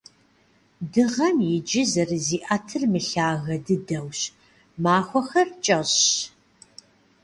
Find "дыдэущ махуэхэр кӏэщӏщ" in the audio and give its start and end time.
3.65-5.97